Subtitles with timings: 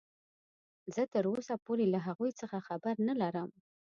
[0.95, 3.49] زه تراوسه پورې له هغوې څخه خبر نلرم.